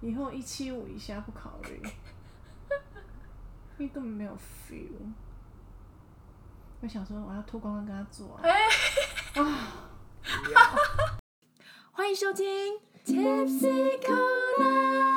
[0.00, 1.82] 以后一七五以下不考虑，
[3.78, 4.32] 因为根本没有
[4.68, 4.86] feel。
[6.80, 8.44] 我想说我要脱光光跟他做啊，
[9.42, 10.78] 啊，
[11.90, 12.46] 欢迎收听
[13.04, 15.08] Tipsy Corner。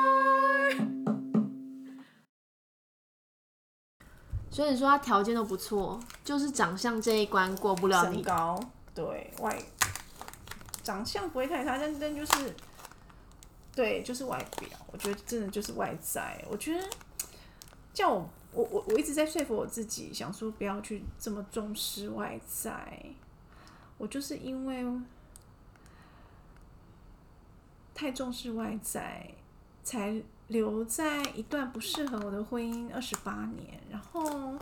[4.50, 8.16] 所以你说他条件都不错，就是长相这一关过不了你。
[8.16, 8.60] 身高
[8.96, 9.56] 对外
[10.82, 12.56] 长相不会太差，但但就是
[13.74, 16.44] 对，就是外表，我觉得真的就是外在。
[16.50, 16.90] 我觉得
[17.94, 23.02] 叫我我我我一直在说服我自己，想说不要去这么重视外在。
[23.98, 24.86] 我就是因为
[27.94, 29.32] 太重视外在，
[29.84, 33.80] 才留在一段不适合我的婚姻二十八年。
[33.90, 34.58] 然后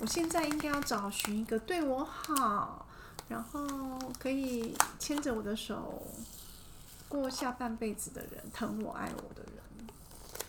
[0.00, 2.86] 我现在应该要找寻一个对我好，
[3.28, 6.02] 然后可以牵着我的手
[7.08, 9.52] 过下半辈子的人，疼我爱我的人。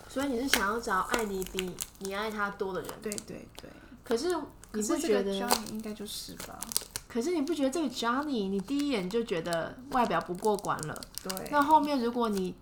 [0.10, 2.92] 所以你是想要找爱你比你爱他多的人。
[3.02, 3.70] 对对对，
[4.04, 4.36] 可是
[4.74, 6.60] 你不觉得？Johnny 应该就是吧？
[7.08, 11.02] 可是你不觉得这个 Johnny，你第一眼就觉得外表不过关了？
[11.24, 12.56] 对，那后面如果你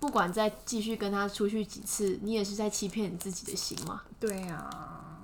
[0.00, 4.02] 不管再继续跟他出去几次，你也是在欺骗你自己的心吗？
[4.18, 5.18] 对啊，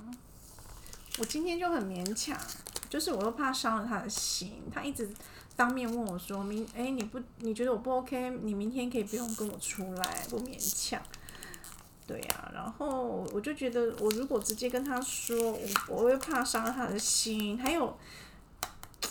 [1.18, 2.38] 我今天就很勉强，
[2.88, 5.08] 就是我又怕伤了他的心，他一直
[5.58, 11.02] 当面问我说明，哎、你不你觉得我不 OK，你明天可以不用跟我出来，不勉强。
[12.06, 17.98] 对呀、然后我就觉得，我如果直接跟他说，我我会怕伤了他的心，还有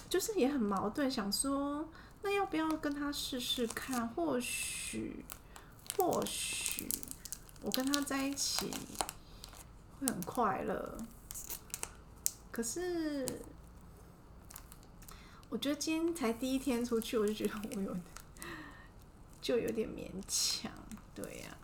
[0.10, 1.86] 就是也很矛盾，想说
[2.22, 4.08] 那要不要跟他试试看？
[4.08, 5.26] 或许，
[5.98, 6.88] 或许
[7.62, 8.72] 我跟他在一起
[10.00, 10.98] 会很快乐。
[12.52, 13.28] 可是，
[15.50, 17.96] 我觉得今天才第一天出去，我就觉得我有
[19.42, 20.72] 就有点勉强。
[21.16, 21.58] 对呀、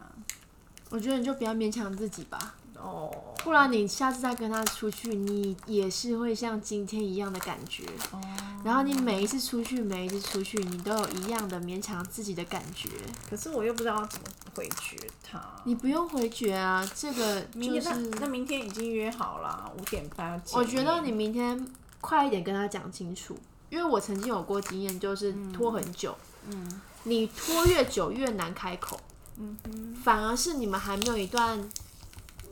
[0.89, 7.83] 我觉得你就不要勉强自己吧，哦不然你下次再跟他出去，你也是会像今天一样的感觉。
[8.11, 8.21] 哦，
[8.64, 12.89] 然后你每一次出去，每一次出去，你都有一样的勉强自己的感觉。
[13.30, 15.39] 可是我又不知道怎么回绝他。
[15.65, 21.67] 你不用回绝啊，这个就明天、那那明天已经约好了五点半我觉得你明天
[22.00, 23.38] 快一点跟他讲清楚，
[23.73, 26.16] 因为我曾经有过经验，就是拖很久，
[26.48, 29.00] 嗯你拖越久越难开口，
[29.38, 31.67] 嗯哼反而是你们还没有一段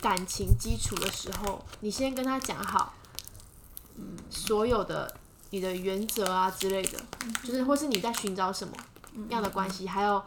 [0.02, 2.96] 感情基础的时候，你先跟他讲好，
[3.98, 5.16] 嗯所有的
[5.52, 8.74] 你的原则啊之类的，嗯就是或是你在寻找什么
[9.30, 10.20] 样的关系，还有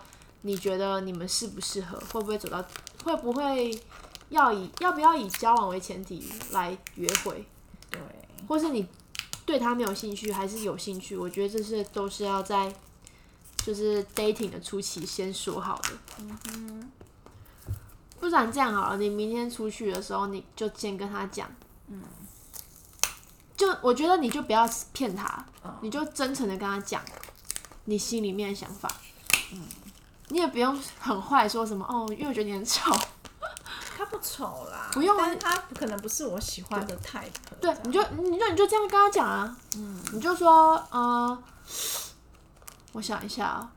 [0.43, 2.65] 你觉得你们适不适合，会不会走到，
[3.03, 3.77] 会不会
[4.28, 7.44] 要以要不要以交往为前提来约会，
[7.91, 8.00] 对
[8.47, 8.87] 或是你
[9.44, 12.75] 对他没有兴趣还是有兴趣，我觉得这是都是要在
[13.59, 15.91] 就是 dating 的初期先说好的。
[16.19, 16.93] 嗯哼。
[18.21, 21.49] 不然这样好了，你明天出去的时候，你就先跟他讲，
[21.88, 22.00] 嗯。
[23.56, 25.27] 就我觉得你就不要骗他，
[25.62, 27.03] 哦你就真诚的跟他讲
[27.84, 28.91] 你心里面的想法，
[29.53, 29.62] 嗯。
[30.28, 32.91] 你也不用很坏说什么哦，因为我觉得你很丑，
[33.97, 39.56] 他不丑啦，不用啊但他可能不是我喜欢的 type 这对。，你就你就你就这样跟他讲啊，
[40.12, 41.43] 你就说呃，
[42.93, 43.71] 我想一下啊，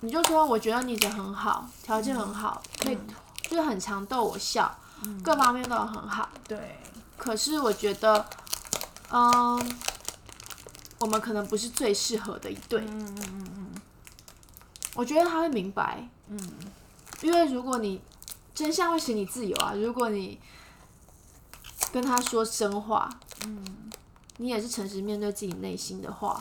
[0.00, 2.98] 你就说我觉得你人很好，条件很好，可以
[3.42, 4.72] 就是很常逗我笑，
[5.22, 6.28] 各方面都很好。
[6.46, 6.78] 对
[7.16, 8.24] 可是我觉得，
[9.10, 9.76] 嗯，
[10.98, 12.80] 我们可能不是最适合的一对。
[12.80, 13.70] 嗯嗯嗯嗯
[14.94, 16.38] 我觉得他会明白，嗯
[17.22, 18.00] 因为如果你
[18.54, 20.38] 真相会使你自由啊，如果你
[21.92, 23.08] 跟他说真话，
[23.46, 23.64] 嗯
[24.36, 26.40] 你也是诚实面对自己内心的话，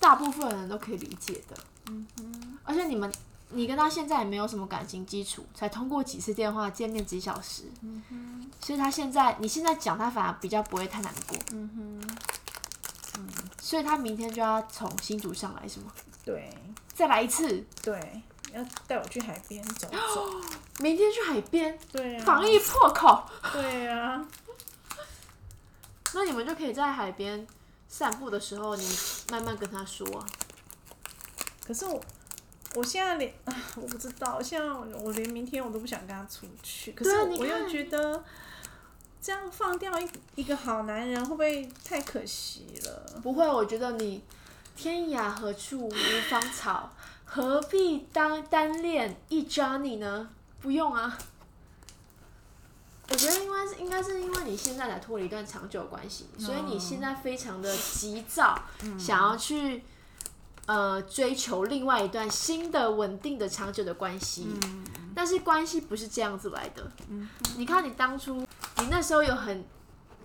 [0.00, 1.56] 大部分人都可以理解的。
[1.88, 2.58] 嗯哼。
[2.64, 3.12] 而且你们，
[3.50, 8.50] 你跟他现在也没有什么感情基础，才通过几次电话见面几小时，嗯哼。
[8.60, 11.36] 所以他现在你现在讲，他反而比较不会太难过。
[11.52, 12.16] 嗯哼，
[13.18, 13.28] 嗯。
[13.60, 15.92] 所以他明天就要从新竹上来，是吗？
[16.24, 16.52] 对。
[16.94, 20.30] 再来一次，对，要带我去海边走走。
[20.80, 23.22] 明天去海边，对啊，防疫破口，
[23.52, 24.26] 对啊，
[26.14, 27.46] 那你们就可以在海边
[27.88, 28.88] 散步的时候，你
[29.30, 30.26] 慢慢跟他说啊。
[31.66, 32.00] 可是我。
[32.74, 36.92] 我现在连啊， 我不知道，现在我我连明天我都不想跟他出去。
[36.92, 38.24] 可是我又觉得
[39.20, 43.20] 这样放掉一一个好男人，会不会太可惜了？
[43.22, 44.24] 不会，我觉得你
[44.74, 45.92] 天涯何处无
[46.30, 46.90] 芳草，
[47.34, 50.28] 何必当单恋一 Johnny 呢？
[50.60, 51.16] 不用啊。
[53.08, 58.62] 我觉得应该是应该是因为你现在才脱离一段长久的关系，所以你现在非常的急躁，
[58.98, 59.82] 想要去
[60.66, 64.48] 呃追求另外一段新的稳定的长久的关系。
[65.14, 66.92] 但是关系不是这样子来的。
[67.56, 68.46] 你看你当初，
[68.76, 69.64] 你那时候有很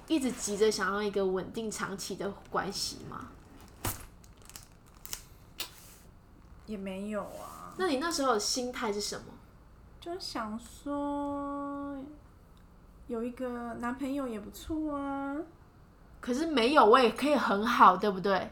[0.10, 3.30] 一直急着想要一个稳定长期的关系吗？
[6.68, 9.26] 也没有啊，那你那时候的心态是什么？
[10.00, 11.98] 就想说
[13.08, 15.36] 有一个男朋友也不错啊。
[16.20, 18.52] 可是没有，我也可以很好，对不对？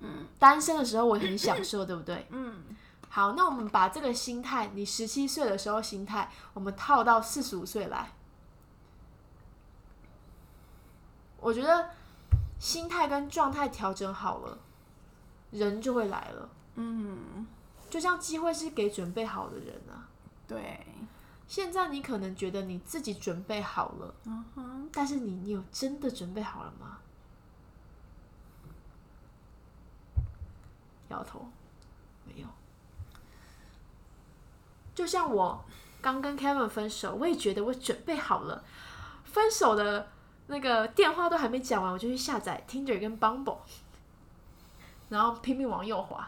[0.00, 2.26] 嗯，单身的时候我也很享受，对不对？
[2.30, 2.62] 嗯，
[3.08, 8.12] 好，那我们把这个心态，你十七岁的时候心态，我们套到四十五岁来。
[11.40, 11.90] 我觉得
[12.58, 14.58] 心态跟状态调整好了，
[15.52, 16.48] 人就会来了。
[16.74, 17.46] 嗯，
[17.88, 20.08] 就像机会是给准备好的人啊。
[20.48, 20.84] 对，
[21.46, 26.98] 现在你可能觉得你自己准备好了，嗯哼，但是你你有真的准备好了吗？
[31.08, 31.46] 摇头，
[32.26, 32.48] 没有。
[34.94, 35.62] 就像我
[36.00, 38.64] 刚跟 Kevin 分手，我也觉得我准备好了，
[39.24, 40.08] 分手的
[40.46, 43.58] 那个电话都还没讲完，我就去下载 Tinder 跟 Bumble，
[45.12, 46.26] 然后拼命往右滑，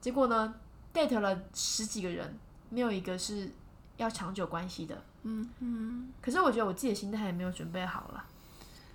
[0.00, 0.54] 结果呢
[0.94, 2.38] ，date 了十几个人，
[2.70, 3.50] 没有一个是
[3.98, 5.04] 要长久关系的。
[5.24, 8.24] 嗯嗯，可是我觉得我自己的心态也没有准备好了，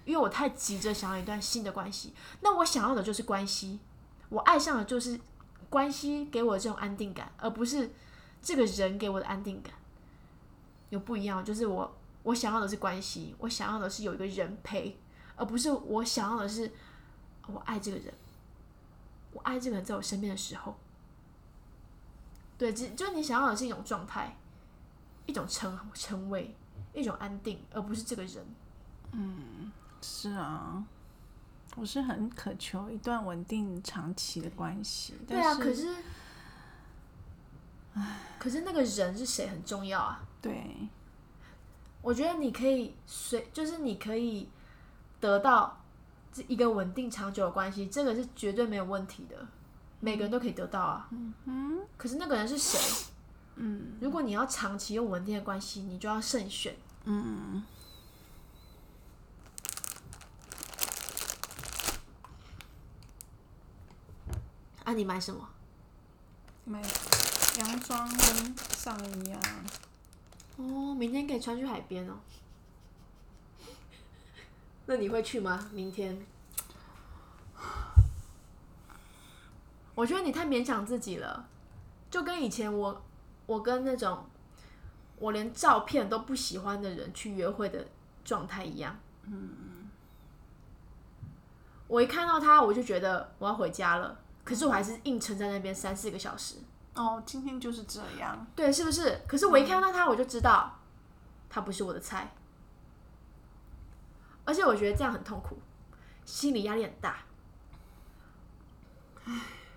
[0.04, 2.12] 因为我太急着想要一段新的关系。
[2.42, 3.80] 那我想要的就是关系，
[4.30, 5.20] 我爱上的就是
[5.70, 7.92] 关系给我这种安定感，而不是
[8.42, 9.72] 这个人给我的安定感。
[10.90, 14.98] 有不一样，就是我我想要的是关系，我想要的是有一个人陪，
[15.36, 16.72] 而不是我想要的是
[17.46, 18.12] 我爱这个人，
[19.38, 20.76] 我爱这个人在我身边的时候。
[22.58, 24.36] 对，就就你想要的是一种状态。
[25.28, 26.56] 一种称称谓，
[26.94, 28.46] 一种安定，而不是这个人。
[29.12, 29.70] 嗯
[30.02, 30.82] 是啊，
[31.76, 35.16] 我是很渴求一段稳定长期的关系。
[35.28, 35.96] 对啊，可是，
[38.40, 40.24] 可是那个人是谁很重要啊。
[40.42, 40.88] 对，
[42.02, 44.48] 我觉得你可以随，就是你可以
[45.20, 45.87] 得到这
[46.48, 49.48] 一个稳定长久的关系，这个是绝对没有问题的，
[50.00, 51.10] 每个人都可以得到啊。
[51.12, 52.80] 嗯可是那个人是谁？
[53.56, 56.76] 嗯如果你要长期又稳定的关系，你就要慎选。
[57.06, 57.64] 嗯，
[64.84, 65.50] 啊，你买什么？
[66.66, 66.82] 买
[67.60, 69.40] 洋装跟上衣啊。
[70.58, 72.14] 哦，明天可以穿去海边哦。
[74.88, 75.70] 那你会去吗？
[75.72, 76.26] 明天？
[79.94, 81.48] 我觉得你太勉强自己了，
[82.10, 83.02] 就跟以前我，
[83.46, 84.26] 我跟那种
[85.18, 87.86] 我连照片都不喜欢的人去约会的
[88.24, 88.98] 状态一样。
[89.26, 89.90] 嗯。
[91.88, 96.56] 我一看到他，我就觉得我要回家了，可是我还是硬撑在那边三四个小时。
[96.94, 98.46] 哦，今天就是这样。
[98.56, 99.20] 对，是不是？
[99.28, 100.80] 可是我一看到他，我就知道
[101.50, 102.32] 他不是我的菜，
[104.48, 105.60] 而且我觉得这样很痛苦，
[106.24, 107.18] 心理压力很大。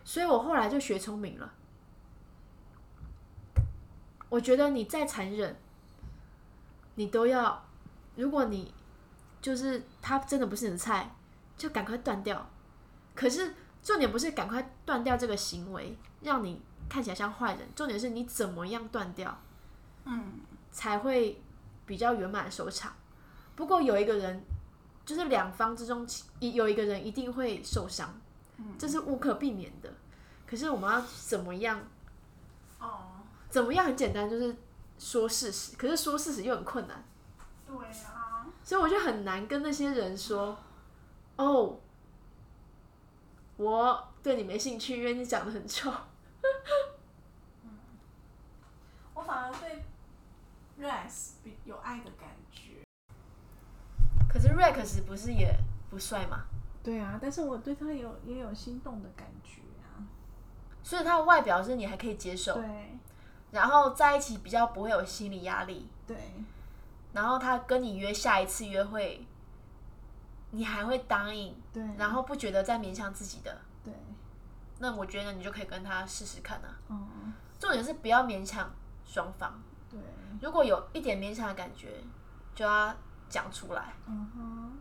[0.04, 1.52] 所以我后来就学聪明了。
[4.28, 5.56] 我觉得你再残忍，
[6.94, 7.66] 你都要，
[8.14, 8.72] 如果你
[9.42, 11.16] 就是他真的不是你的菜，
[11.56, 12.48] 就赶快断掉。
[13.16, 13.52] 可是
[13.82, 19.36] 重点不是赶快断掉这个行为，让你看起来像坏人，重点是你怎么样断掉，
[20.04, 21.42] 嗯，才会
[21.84, 22.92] 比较圆满收场。
[23.56, 24.44] 不过有一个人，
[25.10, 26.06] 就是两方之中
[26.38, 28.14] 一有一个人一定会受伤，
[28.78, 29.92] 这是无可避免的。
[30.46, 31.80] 可是我们要怎么样？
[32.78, 33.10] 哦，
[33.48, 34.54] 怎么样很简单，就是
[35.00, 35.76] 说事实。
[35.76, 37.04] 可是说事实又很困难，
[37.66, 38.46] 对啊。
[38.62, 40.56] 所以我就很难跟那些人说，
[41.34, 41.80] 哦，
[43.56, 45.92] 我对你没兴趣，因为你长得很丑。
[49.14, 49.82] 我反而对
[50.80, 52.39] Rex 比有爱的感觉。
[54.32, 55.54] 可是 Rex 不是也
[55.90, 56.44] 不帅吗？
[56.82, 60.00] 对啊，但是我对他有也有心动的感觉啊。
[60.82, 62.98] 所以他的外表是你还可以接受，对。
[63.50, 66.16] 然后在一起比较不会有心理压力，对。
[67.12, 69.26] 然后他跟你约下一次约会，
[70.52, 73.92] 你还会答应，对，然后不觉得在勉强自己的，对，
[74.78, 76.78] 那我觉得你就可以跟他试试看啊。
[76.88, 78.72] 嗯，重点是不要勉强
[79.04, 79.60] 双方，
[79.90, 79.98] 对，
[80.40, 82.00] 如果有一点勉强的感觉，
[82.54, 82.94] 就要
[83.30, 83.94] 讲出来。
[84.06, 84.78] 嗯哼，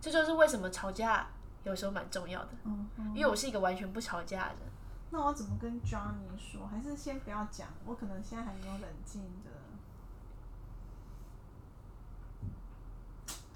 [0.00, 1.26] 这就是为什么吵架
[1.64, 3.12] 有时候蛮重要的，嗯哼。
[3.14, 4.72] 因为我是一个完全不吵架的人。
[5.10, 6.66] 那我怎么跟 Johnny 说？
[6.66, 9.50] 还是先不要讲，我可能现在还没有冷静的。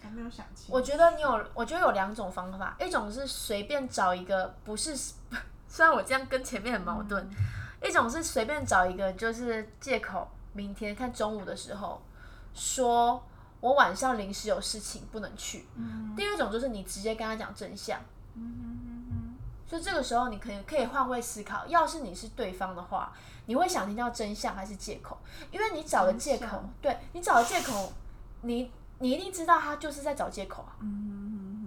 [0.03, 0.73] 还没有想清。
[0.73, 4.97] 我觉得你有，我觉得有两种方法，一种是随便找一个，不是，
[5.69, 7.29] 虽然我这样跟前面很矛盾，
[7.83, 12.01] 一种是随便找一个就是借口，明天看中午的时候
[12.55, 13.23] 说
[13.61, 15.67] 我晚上临时有事情不能去。
[16.17, 18.01] 第二种就是你直接跟他讲真相。
[19.67, 23.13] 所以这个时候你可以可以换位思考，要是你是对方的话，
[23.47, 25.17] 你会想听到真相还是借口？
[25.53, 27.93] 因为你找的借口，对你找的借口，
[28.43, 30.75] 你你一定知道他就是在找借口啊。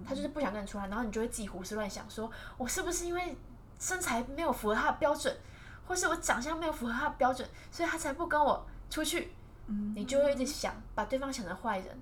[0.06, 3.34] 他就是不想跟你出来，然后你就会自己胡思乱想，说我是不是因为
[3.78, 5.34] 身材没有符合他的标准，
[5.86, 9.32] 或是我长相没有符合他的标准，所以他才不跟我出去。
[9.66, 11.98] 你就会一直想把对方想成坏人。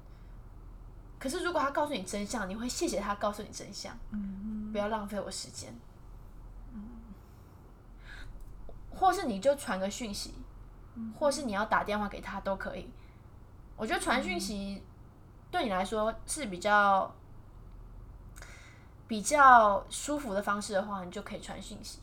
[1.19, 3.97] 可是如果他告诉你真相，你会谢谢他告诉你真相，
[4.73, 5.73] 不要浪费我时间。
[8.91, 10.35] 或是你就传个讯息，
[11.19, 12.89] 或是你要打电话给他都可以。
[13.77, 14.83] 我觉得传讯息
[15.51, 17.13] 对你来说是比较
[19.09, 22.01] 比较舒服的方式的话，你就可以传讯息。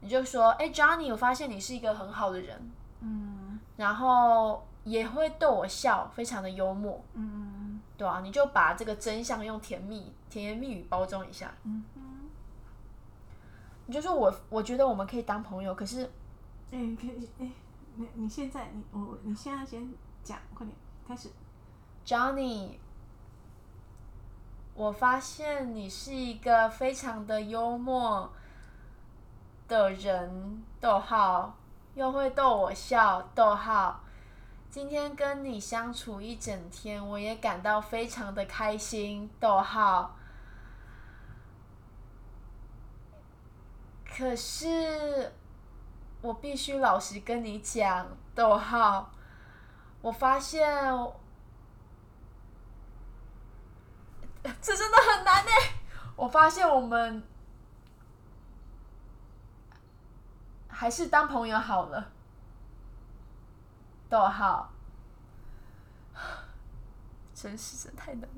[0.00, 11.84] 你就说：“哎，Johnny，我发现你是一个很好的人，嗯，然后也会逗我笑，非常的幽默，嗯，对啊，你就把这个真相用甜蜜甜言蜜语包装一下，嗯
[13.88, 16.04] 你就说我我觉得我们可以当朋友，可是，
[16.70, 17.50] 哎，可以，哎，
[17.96, 19.88] 你你现在你我你现在先
[20.24, 20.76] 讲，快点
[21.06, 21.28] 开始
[22.04, 22.70] ，Johnny，
[24.74, 28.32] 我发现你是一个非常的幽默
[29.68, 31.56] 的人，逗号，
[31.94, 34.00] 又会逗我笑，逗号，
[34.76, 40.14] 今天跟你相处一整天，我也感到非常的开心，逗号。
[44.06, 45.32] 可是，
[46.20, 49.10] 我必须老实跟你讲，逗号，
[50.02, 50.68] 我发现，
[54.60, 55.50] 这真的很难呢。
[56.16, 57.22] 我发现我们
[60.68, 62.12] 还是当朋友好了，
[64.08, 64.70] 逗号，
[67.34, 68.28] 真是真太难。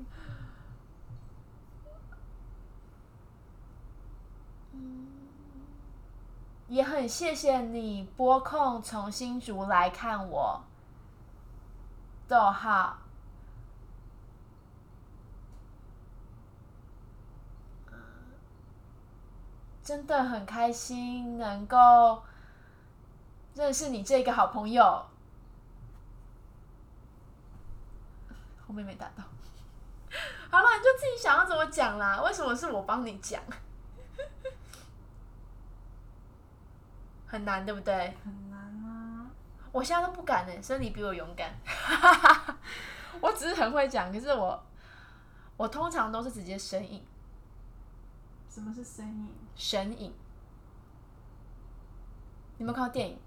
[4.73, 5.07] 嗯。
[6.67, 10.61] 也很谢谢你拨空从新竹来看我，
[12.27, 12.97] 逗号，
[19.81, 22.21] 真的很开心能够
[23.55, 25.03] 认识你这个好朋友。
[28.69, 29.23] 后面没打到，
[30.51, 32.21] 好了，你就自己想要怎么讲啦？
[32.21, 33.41] 为什么是我帮你讲？
[37.25, 38.15] 很难，对不对？
[38.23, 39.25] 很难啊！
[39.71, 41.51] 我现在都不敢呢，所以你比我勇敢。
[43.19, 44.63] 我只是很会讲，可是我
[45.57, 47.03] 我通常都是直接神隐。
[48.49, 49.33] 什么是神隐？
[49.55, 50.13] 神隐。
[52.59, 53.19] 你们看过电影？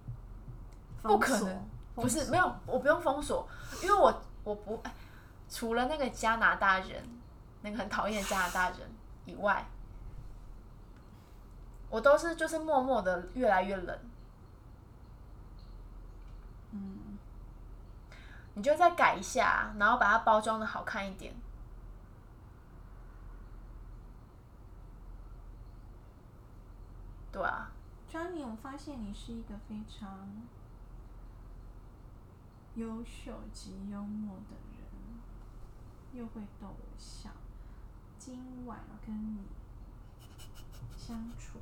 [1.03, 3.49] 不可能，不是没有，我不用封锁，
[3.83, 4.95] 因为我我不哎，
[5.53, 7.05] 除了那个加拿大人，
[7.61, 8.79] 那个很讨厌加拿大人
[9.27, 9.67] 以外。
[11.91, 13.99] 我都是就是默默的越来越冷，
[16.71, 17.19] 嗯，
[18.55, 21.35] 你就再改一下，然后把它包装的好看一点，
[27.31, 27.71] 对啊。
[28.11, 30.31] Johnny，我发现你是一个非常
[32.77, 34.72] 优秀及幽默的人，
[36.19, 37.31] 又会逗我笑。
[38.19, 39.47] 今晚跟你。
[40.97, 41.59] 相处，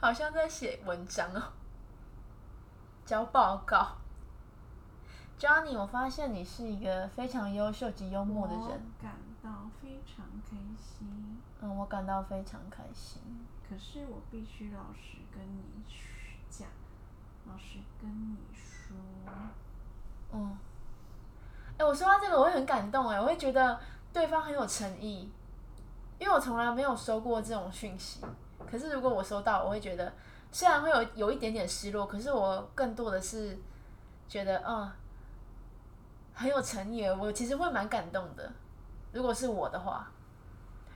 [0.00, 1.52] 好像在写文章哦，
[3.04, 3.98] 交报告。
[5.38, 11.38] Johnny，我发现你是一个非常优秀及幽默的人，感到非常开心。
[11.60, 13.22] 嗯，我感到非常开心。
[13.68, 15.62] 可是我必须老实跟你
[16.50, 16.66] 讲，
[17.46, 18.96] 老实跟你说。
[20.32, 20.58] 嗯。
[21.78, 23.78] 哎，我说到这个，我会很感动哎，我会觉得
[24.12, 25.30] 对方很有诚意。
[26.18, 28.20] 因为我从来没有收过这种讯息，
[28.70, 30.10] 可是如果我收到，我会觉得
[30.50, 33.58] 虽然会有有一点点失落，可是我更多的是
[34.26, 34.90] 觉得嗯
[36.32, 38.50] 很有诚意，我其实会蛮感动的。
[39.12, 40.10] 如果是我的话，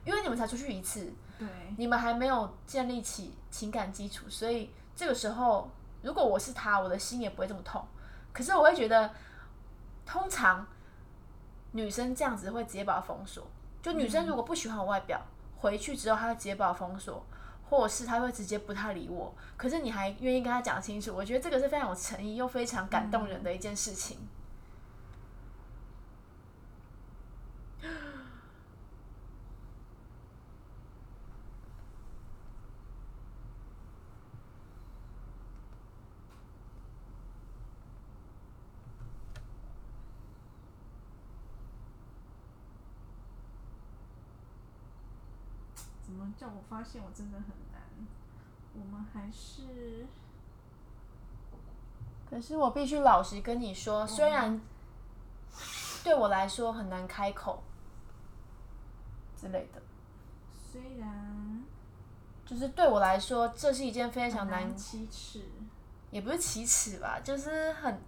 [0.06, 1.46] 因为你们才出去一次，对，
[1.76, 5.70] 你们还没有建立起情感基础，所以这个时候
[6.00, 7.86] 如果我是他，我的心也不会这么痛。
[8.32, 9.10] 可是我会觉得，
[10.04, 10.66] 通常
[11.72, 13.46] 女生这样子会直接把他封锁。
[13.82, 15.20] 就女生如果不喜欢我外表，
[15.58, 17.24] 回去之后她会直接把我封锁，
[17.68, 19.34] 或者是她会直接不太理我。
[19.56, 24.18] 可是你还愿意跟她讲清楚，我觉得这个是非常有诚意又非常感动人的一件事情。
[46.02, 47.80] 怎么叫我发现我真的很难？
[48.74, 50.06] 我们还是
[52.28, 54.60] 可是我必须老实跟你说，虽然
[56.04, 57.62] 对我来说很难开口
[59.36, 59.82] 之类的，
[60.54, 61.64] 虽然
[62.46, 65.44] 就是对我来说，这是一件非常难难启齿，
[66.10, 68.00] 也不是启齿吧，就是很，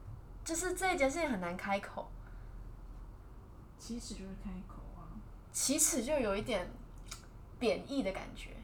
[0.45, 2.09] 就是这一件事情很难开口。
[3.79, 5.11] 启齿就是开口啊。
[5.51, 6.71] 启齿就有一点
[7.62, 8.57] 贬义的感觉，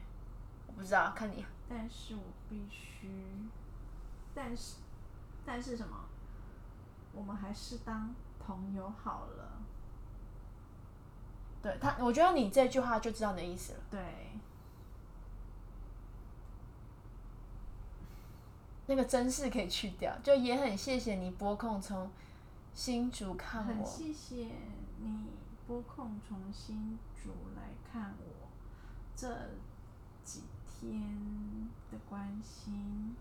[0.67, 1.45] 我不知道，看你。
[1.69, 3.09] 但是我必须，
[4.35, 4.75] 但是，
[5.45, 5.95] 但是什么？
[7.13, 8.13] 我们还是当
[8.45, 9.61] 朋友好了。
[11.63, 13.79] 对他，我觉得你这句话就知道你的意思了。
[13.89, 14.01] 对，
[18.87, 22.11] 那个真是可以去掉，就也很谢谢你拨空从
[22.73, 23.85] 新竹看很我。
[23.85, 24.47] 谢谢
[24.97, 25.27] 你
[25.65, 28.49] 拨空从新竹来看我
[29.19, 29.27] 这
[30.23, 33.13] 几天的关心。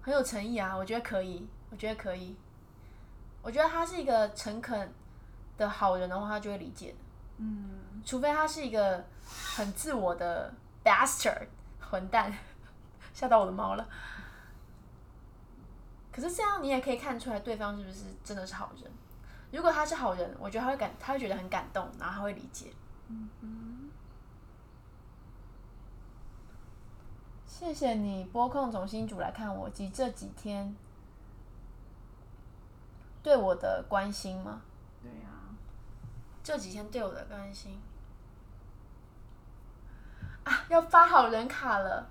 [0.00, 2.36] 很有诚意啊，我觉得可以，我觉得可以，
[3.42, 4.92] 我觉得他是一个诚恳
[5.58, 6.98] 的好人的话，他就会理解的。
[7.38, 10.54] 嗯，除非他是一个很自我的
[10.84, 11.48] bastard
[11.80, 12.32] 混蛋，
[13.12, 13.88] 吓到我的猫了。
[16.12, 18.88] 可是这样你也可以看出来对方是不是真的是好人。
[19.50, 22.72] 如果他是好人，我觉得他会感，他会觉得很感动，然后他会理解。
[23.08, 23.79] 嗯哼，
[27.60, 30.74] 谢谢你拨空从新主来看我及这几天
[33.22, 34.62] 对我的关心吗？
[35.02, 35.52] 对啊，
[36.42, 37.78] 这几天对我的关心
[40.44, 42.08] 啊，要发好人卡了，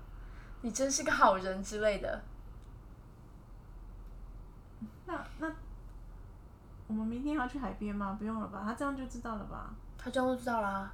[0.60, 2.22] 你真是个好人之类的。
[5.06, 5.52] 那那
[6.86, 8.14] 我们明天要去海边吗？
[8.16, 9.74] 不用了吧，他这样就知道了吧？
[9.98, 10.92] 他这样就知道啦、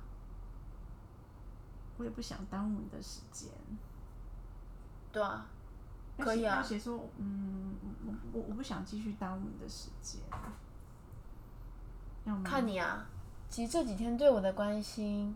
[1.98, 3.50] 我也不想耽误你的时间。
[5.16, 5.46] 对啊，
[6.18, 7.74] 可以啊要写说，嗯，
[8.04, 10.20] 我我我不想继续耽误你的时间。
[12.26, 12.36] 要？
[12.44, 13.06] 看你啊，
[13.48, 15.34] 其实这几天对我的关心，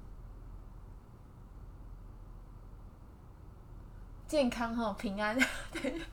[4.27, 5.39] 健康哈平安，
[5.73, 5.99] 对。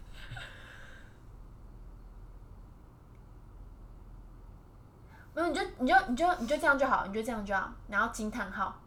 [5.35, 8.79] 没有，你就你就你就你就这样就好，你就这样就好，然后惊叹号，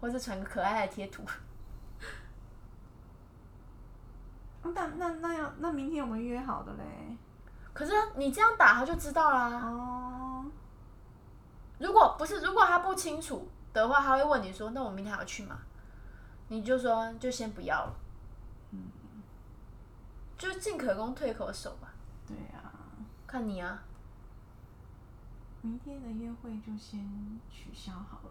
[0.00, 1.22] 或者传个可爱的贴图。
[4.62, 7.16] 那那那要那明天我们约好的嘞。
[7.72, 9.48] 可是你这样打他就知道啦。
[9.64, 10.44] 哦，
[11.78, 15.58] 如果不是，如果他不清楚的话，他会问你说：“那我明天还要去吗？”
[16.48, 17.94] 你就说就先不要了，
[18.72, 18.90] 嗯，
[20.36, 21.88] 就进可攻退可守吧，
[22.28, 22.70] 对啊，
[23.26, 23.82] 看你啊。
[25.62, 28.30] 明天的约会就先取消好了。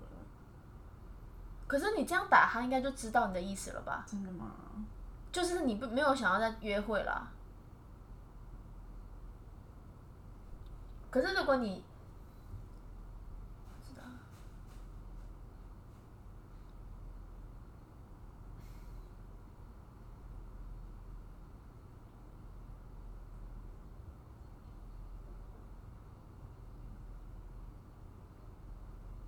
[1.66, 4.06] 可是你这样打他，应该就知道你的意思了吧？
[4.06, 4.52] 真的吗？
[5.32, 7.32] 就是你不没有想要再约会了。
[11.10, 11.84] 可是如果你，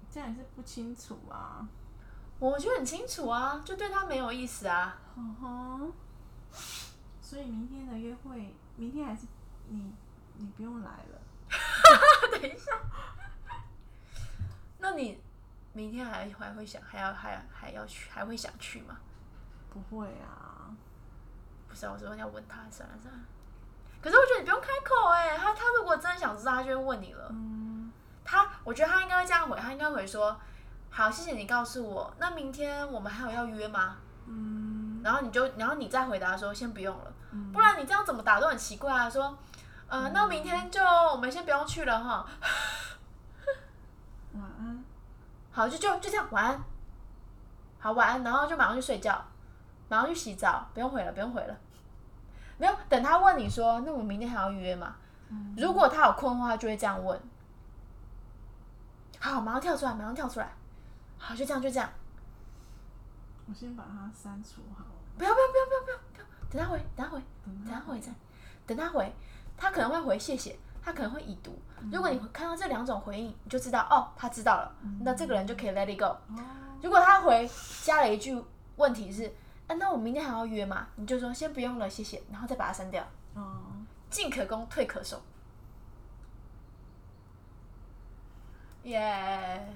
[0.10, 1.68] 这样也是不清楚啊。
[2.52, 4.98] 我觉得很清楚啊，就对他没有意思啊。
[5.16, 5.94] 嗯哼。
[7.22, 9.22] 所以明天的约会，明天还是
[9.70, 9.94] 你
[10.36, 11.22] 你不用来了。
[12.32, 12.72] 等一下，
[14.80, 15.22] 那你
[15.72, 18.98] 明天还还会想还要还还要去还会想去吗？
[19.72, 20.70] 不会啊，
[21.68, 23.22] 不是啊，我说要问他，算了算了。
[24.02, 27.30] 可是我觉得你不用开口哎、他他如果真的想知道，他就会问你了。
[27.32, 27.92] 嗯，
[28.26, 30.40] 他我觉得他应该会这样回，他应该回说
[30.96, 33.96] ：“好，谢谢你告诉我，那明天我们还有要约吗？”
[34.30, 39.10] 嗯，然后你就然后你再回答说：“先不用了。”嗯不然你这样怎么打都很奇怪啊。
[39.10, 39.36] 说
[39.90, 42.26] ：“呃，那明天就我们先不用去了哈。
[44.34, 44.84] 晚安。”
[45.52, 46.62] 好，就就就这样，晚安。
[47.80, 49.20] 好，晚安，然后就马上去睡觉，
[49.90, 51.58] 马上去洗澡，不用回了，不用回了。
[52.60, 54.96] 没有，等他问你说，那我们明天还要约吗？
[55.30, 57.20] 嗯如果他有困惑，他就会这样问。
[59.20, 60.54] 好，马上跳出来，马上跳出来。
[61.26, 61.90] 好，就这样，就这样。
[63.48, 64.92] 我先把它删除好了。
[65.18, 66.26] 不要，不要，不要，不要，不要，不要。
[66.50, 68.12] 等他回，等他回，等等他回再，
[68.68, 69.14] 等他回，
[69.56, 71.58] 他可能会回谢谢，他可能会已读。
[71.90, 76.06] 如果你看到这两种回应，你就知道哦，他知道了，那这个人就可以 let it go。
[76.06, 76.44] 哦，
[76.82, 77.50] 如果他回
[77.84, 78.44] 加了一句
[78.76, 79.34] 问题是，
[79.68, 80.88] 啊，那我明天还要约吗？
[80.98, 83.02] 你就说先不用了，谢谢，然后再把它删掉，
[83.36, 83.64] 哦，
[84.10, 85.22] 进可攻，退可守。
[88.84, 89.74] 耶、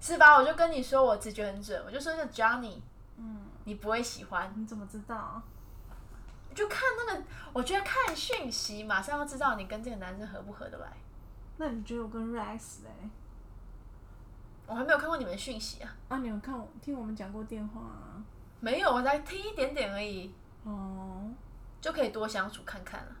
[0.00, 0.36] 是吧？
[0.36, 2.80] 我就跟你说，我直觉很准，我就说叫 Johnny，
[3.16, 5.42] 嗯，你不会喜欢，你怎么知道？
[6.54, 10.92] 就看那个，我觉得看讯息，马上要知道你跟这个男生合不合得来。
[11.58, 13.10] 那你觉得我跟 Rex 嘞？
[14.66, 15.94] 我还没有看过你们讯息啊。
[16.08, 18.24] 啊，你有看我听我们讲过电话啊？
[18.58, 20.34] 没有，我才听一点点而已，
[20.64, 21.30] 哦，
[21.80, 23.12] 就可以多相处看看了。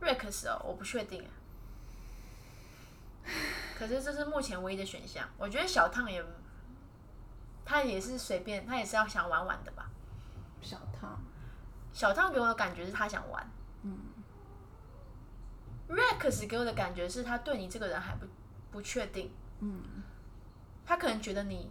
[0.00, 1.30] Rex 哦，我不确定啊。
[3.78, 5.28] 可是这是目前唯一的选项。
[5.36, 6.24] 我觉得小烫也，
[7.64, 9.90] 他也是随便，他也是要想玩玩的吧。
[10.60, 11.20] 小烫，
[11.92, 13.50] 小烫给我的感觉是他想玩。
[13.82, 13.98] 嗯
[15.88, 18.26] ，Rex 给我的感觉是他对你这个人还不
[18.72, 20.02] 不确定，嗯，
[20.84, 21.70] 他可能觉得你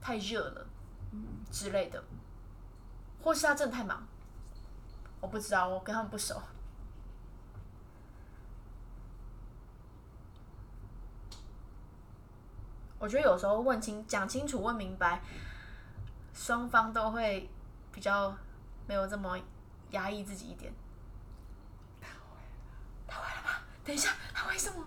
[0.00, 0.66] 太热了，
[1.12, 2.02] 嗯之类的，
[3.22, 4.06] 或是他真的太忙，
[5.20, 6.40] 我不知道，我跟他们不熟。
[12.98, 15.20] 我觉得有时候问清、讲清楚、问明白，
[16.34, 17.48] 双方都会
[17.92, 18.34] 比较
[18.86, 19.38] 没有这么
[19.90, 20.72] 压抑自己一点。
[23.06, 23.50] 他回了吗？
[23.84, 24.84] 等一下，他为什么？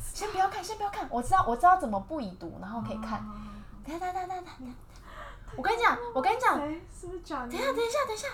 [0.00, 1.06] 先不要看，先不要看。
[1.10, 3.24] 我知道，我知道怎么不已读，然后可以看。
[3.84, 4.74] 等一下，等下，等下，等下。
[5.56, 6.58] 我跟你讲，我跟你讲，
[6.90, 7.48] 是不是讲？
[7.48, 8.28] 等一下，等一下，等一下，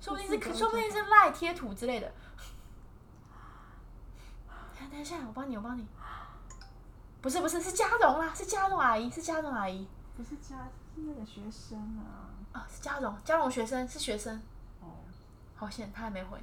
[0.00, 2.12] 说不定是说不定是赖贴图之类的。
[4.76, 5.86] 等下，等一下，我帮你，我帮你。
[7.20, 10.56] 不是不是，是嘉荣啦，是嘉荣阿姨，是嘉荣阿姨不是家，
[10.94, 12.30] 是那个学生啊。
[12.52, 14.40] 啊，是嘉荣，嘉荣学生是学生。
[14.80, 14.86] 哦，
[15.56, 16.38] 好险，他还没回。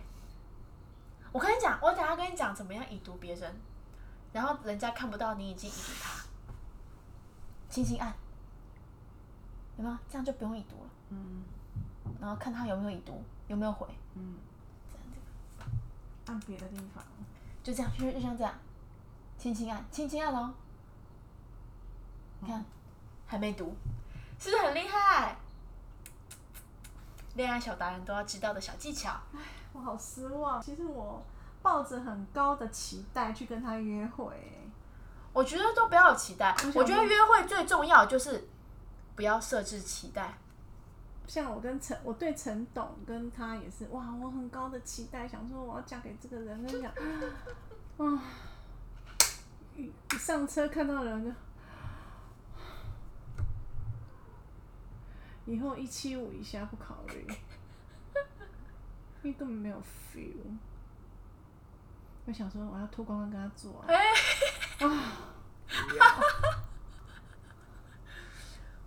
[1.31, 3.55] 我跟你讲，我等下跟你讲怎么样已读别人，
[4.33, 6.23] 然后人家看不到你已经已读他，
[7.69, 8.13] 轻轻按，
[9.77, 9.97] 有没有？
[10.09, 10.89] 这样就不用已读了。
[11.09, 11.43] 嗯
[12.21, 14.35] 然后看他有没有已读，有没有回，嗯，
[14.91, 17.03] 这样子，按别的地方。
[17.63, 18.53] 就这样，就就像这样，
[19.37, 20.53] 轻轻按，轻轻按哦。
[22.45, 22.63] 你看，
[23.25, 23.75] 还没读，
[24.37, 25.35] 是不是很厉害？
[27.33, 29.19] 恋爱小达人都要知道的小技巧。
[29.73, 30.61] 我好失望。
[30.61, 31.25] 其实我
[31.63, 34.61] 抱着很高的期待去跟他约会、欸
[35.33, 36.55] 我觉得都不要有期待。
[36.73, 38.47] 我觉得约会最重要就是
[39.17, 40.33] 不要设置期待。
[41.27, 46.89] 像我跟陈，我对陈董跟他也是，哇，我很高的期待，想说我要嫁给这个人，跟你讲，
[48.07, 48.23] 啊，
[49.75, 51.31] 一一上车看到人就，
[55.45, 57.27] 以后一七五以下不考虑，
[59.23, 59.81] 因为根本没有
[60.11, 60.57] feel。
[62.25, 63.87] 我想说我要脱光光跟他做、啊，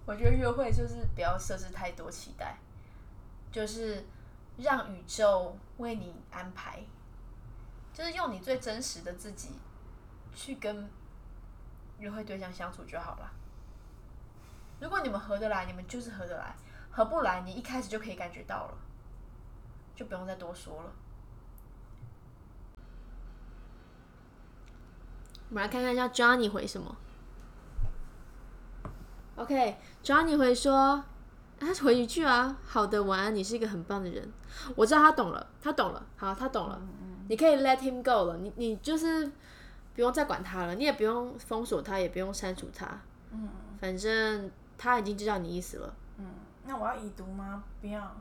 [0.04, 2.58] 我觉得约会就是不要设置太多期待，
[3.52, 4.04] 就是
[4.56, 6.82] 让宇宙为你安排，
[7.92, 9.50] 就是用你最真实的自己
[10.34, 10.90] 去跟
[12.00, 13.32] 约会对象相处就好了。
[14.80, 16.54] 如果你们合得来，你们就是合得来；
[16.90, 18.74] 合不来，你一开始就可以感觉到了，
[19.96, 20.92] 就不用再多说了。
[25.50, 26.94] 我们来看看一下 Johnny 回什么。
[29.36, 31.02] OK，Johnny、回说，
[31.58, 34.30] 他回一句啊，好的，晚安，你是一个很棒的人。
[34.76, 36.80] 我知道他懂了，他懂了，好，他懂了，
[37.28, 39.26] 你可以 let him go 了，你你就是
[39.94, 43.48] 不用再管他了，你也不用封锁他，也不用删除他，嗯
[43.80, 45.94] 反正他已经知道你意思了。
[46.16, 46.24] 嗯，
[46.64, 47.62] 那我要已读吗？
[47.80, 48.16] 不要，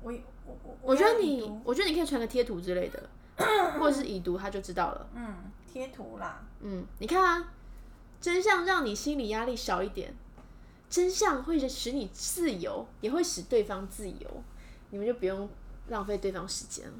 [0.00, 0.12] 我
[0.46, 3.10] 我我我觉得你，我觉得你可以传个贴图之类的，
[3.78, 5.06] 或者是已读，他就知道了。
[5.14, 5.34] 嗯
[5.70, 7.52] 贴图啦，嗯，你看啊，
[8.20, 10.14] 真相让你心理压力少一点，
[10.88, 14.42] 真相会使你自由，也会使对方自由，
[14.90, 15.48] 你们就不用
[15.88, 16.94] 浪费对方时间了。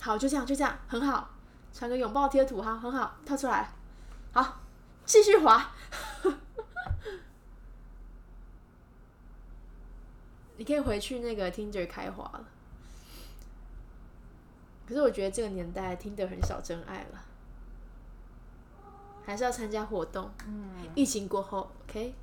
[0.00, 1.30] 好，就这样，就这样，很好，
[1.72, 3.70] 传个拥抱贴图哈，很好，跳出来，
[4.32, 4.60] 好，
[5.04, 5.74] 继续滑。
[10.56, 12.48] 你可以回去那个 Tinder 开滑了。
[14.86, 17.24] 可是我觉得这个年代听得很少真爱了，
[19.24, 20.30] 还是要参加活动。
[20.46, 22.14] 嗯疫情过后，OK，